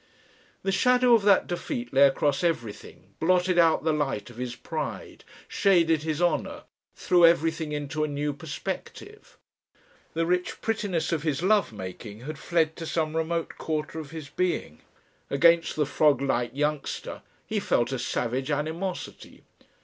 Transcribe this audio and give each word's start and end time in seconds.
The 0.63 0.71
shadow 0.71 1.13
of 1.13 1.21
that 1.25 1.45
defeat 1.45 1.93
lay 1.93 2.01
across 2.07 2.43
everything, 2.43 3.13
blotted 3.19 3.59
out 3.59 3.83
the 3.83 3.93
light 3.93 4.31
of 4.31 4.37
his 4.37 4.55
pride, 4.55 5.23
shaded 5.47 6.01
his 6.01 6.19
honour, 6.19 6.63
threw 6.95 7.23
everything 7.23 7.71
into 7.71 8.03
a 8.03 8.07
new 8.07 8.33
perspective. 8.33 9.37
The 10.15 10.25
rich 10.25 10.59
prettiness 10.59 11.11
of 11.11 11.21
his 11.21 11.43
love 11.43 11.71
making 11.71 12.21
had 12.21 12.39
fled 12.39 12.75
to 12.77 12.87
some 12.87 13.15
remote 13.15 13.59
quarter 13.59 13.99
of 13.99 14.09
his 14.09 14.27
being. 14.27 14.81
Against 15.29 15.75
the 15.75 15.85
frog 15.85 16.19
like 16.19 16.55
youngster 16.55 17.21
he 17.45 17.59
felt 17.59 17.91
a 17.91 17.99
savage 17.99 18.49
animosity. 18.49 19.43